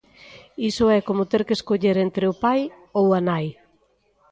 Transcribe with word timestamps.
Iso 0.69 0.85
e 0.97 0.99
como 1.07 1.23
ter 1.31 1.41
que 1.47 1.55
escoller 1.57 1.97
entre 2.05 2.25
o 2.31 2.39
pai 2.45 2.61
ou 2.99 3.05
a 3.17 3.19
nai. 3.29 3.47